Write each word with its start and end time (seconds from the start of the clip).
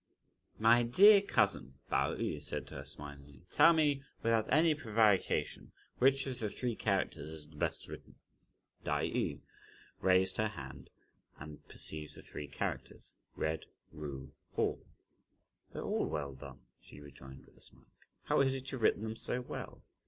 "My 0.57 0.81
dear 0.81 1.21
cousin," 1.21 1.75
Pao 1.87 2.15
yü 2.15 2.41
said 2.41 2.65
to 2.69 2.73
her 2.77 2.85
smilingly, 2.85 3.43
"tell 3.51 3.71
me 3.71 4.01
without 4.23 4.47
any 4.51 4.73
prevarication 4.73 5.73
which 5.99 6.25
of 6.25 6.39
the 6.39 6.49
three 6.49 6.75
characters 6.75 7.29
is 7.29 7.47
the 7.47 7.55
best 7.55 7.87
written?" 7.87 8.15
Tai 8.83 9.11
yü 9.11 9.41
raised 9.99 10.37
her 10.37 10.47
head 10.47 10.89
and 11.37 11.63
perceived 11.67 12.15
the 12.15 12.23
three 12.23 12.47
characters: 12.47 13.13
Red, 13.35 13.65
Rue, 13.91 14.31
Hall. 14.55 14.83
"They're 15.71 15.83
all 15.83 16.07
well 16.07 16.33
done," 16.33 16.61
she 16.81 16.99
rejoined, 16.99 17.45
with 17.45 17.57
a 17.57 17.61
smirk, 17.61 17.85
"How 18.23 18.41
is 18.41 18.55
it 18.55 18.71
you've 18.71 18.81
written 18.81 19.03
them 19.03 19.15
so 19.15 19.41
well? 19.41 19.83